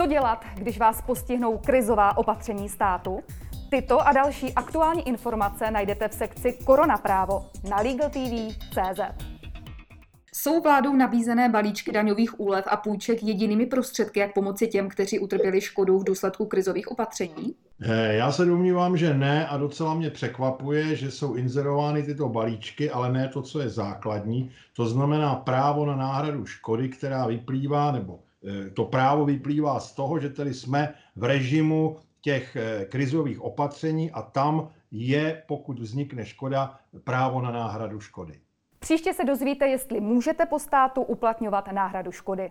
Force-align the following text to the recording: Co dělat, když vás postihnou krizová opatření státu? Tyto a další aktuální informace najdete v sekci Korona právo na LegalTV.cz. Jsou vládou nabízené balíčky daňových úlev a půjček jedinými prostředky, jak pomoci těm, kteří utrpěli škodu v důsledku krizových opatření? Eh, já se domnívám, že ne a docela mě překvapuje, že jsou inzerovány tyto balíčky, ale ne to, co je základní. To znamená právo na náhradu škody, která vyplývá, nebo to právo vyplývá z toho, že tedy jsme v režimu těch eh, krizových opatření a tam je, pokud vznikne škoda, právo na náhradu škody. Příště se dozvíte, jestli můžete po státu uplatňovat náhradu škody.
Co 0.00 0.06
dělat, 0.06 0.44
když 0.54 0.78
vás 0.78 1.02
postihnou 1.02 1.58
krizová 1.58 2.16
opatření 2.16 2.68
státu? 2.68 3.20
Tyto 3.70 4.00
a 4.00 4.12
další 4.12 4.54
aktuální 4.54 5.08
informace 5.08 5.70
najdete 5.70 6.08
v 6.08 6.14
sekci 6.14 6.58
Korona 6.64 6.96
právo 6.96 7.46
na 7.70 7.76
LegalTV.cz. 7.76 9.00
Jsou 10.34 10.60
vládou 10.60 10.96
nabízené 10.96 11.48
balíčky 11.48 11.92
daňových 11.92 12.40
úlev 12.40 12.64
a 12.68 12.76
půjček 12.76 13.22
jedinými 13.22 13.66
prostředky, 13.66 14.20
jak 14.20 14.34
pomoci 14.34 14.68
těm, 14.68 14.88
kteří 14.88 15.18
utrpěli 15.18 15.60
škodu 15.60 15.98
v 15.98 16.04
důsledku 16.04 16.46
krizových 16.46 16.90
opatření? 16.90 17.54
Eh, 17.82 18.14
já 18.14 18.32
se 18.32 18.44
domnívám, 18.44 18.96
že 18.96 19.14
ne 19.14 19.46
a 19.48 19.56
docela 19.56 19.94
mě 19.94 20.10
překvapuje, 20.10 20.96
že 20.96 21.10
jsou 21.10 21.34
inzerovány 21.34 22.02
tyto 22.02 22.28
balíčky, 22.28 22.90
ale 22.90 23.12
ne 23.12 23.28
to, 23.28 23.42
co 23.42 23.60
je 23.60 23.68
základní. 23.68 24.50
To 24.76 24.86
znamená 24.86 25.34
právo 25.34 25.86
na 25.86 25.96
náhradu 25.96 26.46
škody, 26.46 26.88
která 26.88 27.26
vyplývá, 27.26 27.92
nebo 27.92 28.20
to 28.74 28.84
právo 28.84 29.24
vyplývá 29.24 29.80
z 29.80 29.92
toho, 29.92 30.18
že 30.18 30.28
tedy 30.28 30.54
jsme 30.54 30.94
v 31.16 31.24
režimu 31.24 31.96
těch 32.20 32.56
eh, 32.56 32.84
krizových 32.84 33.40
opatření 33.40 34.10
a 34.10 34.22
tam 34.22 34.68
je, 34.90 35.42
pokud 35.46 35.78
vznikne 35.78 36.26
škoda, 36.26 36.78
právo 37.04 37.40
na 37.40 37.50
náhradu 37.50 38.00
škody. 38.00 38.40
Příště 38.78 39.14
se 39.14 39.24
dozvíte, 39.24 39.68
jestli 39.68 40.00
můžete 40.00 40.46
po 40.46 40.58
státu 40.58 41.02
uplatňovat 41.02 41.72
náhradu 41.72 42.12
škody. 42.12 42.50